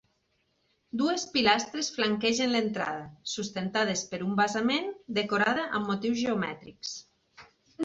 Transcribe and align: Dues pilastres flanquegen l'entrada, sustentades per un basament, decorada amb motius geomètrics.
Dues 1.01 1.25
pilastres 1.35 1.89
flanquegen 1.97 2.55
l'entrada, 2.55 3.05
sustentades 3.35 4.03
per 4.15 4.21
un 4.29 4.33
basament, 4.41 4.91
decorada 5.21 5.69
amb 5.69 5.93
motius 5.93 6.23
geomètrics. 6.27 6.99